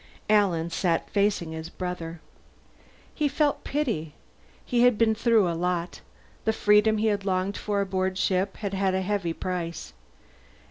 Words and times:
Alan 0.31 0.71
sat 0.71 1.07
facing 1.11 1.51
his 1.51 1.69
brother. 1.69 2.19
He 3.13 3.27
felt 3.27 3.63
pity. 3.63 4.15
Steve 4.65 4.81
had 4.83 4.97
been 4.97 5.13
through 5.13 5.47
a 5.47 5.53
lot; 5.53 6.01
the 6.43 6.53
freedom 6.53 6.97
he 6.97 7.05
had 7.05 7.23
longed 7.23 7.55
for 7.55 7.81
aboard 7.81 8.17
ship 8.17 8.57
had 8.57 8.73
had 8.73 8.95
a 8.95 9.01
heavy 9.03 9.31
price. 9.33 9.93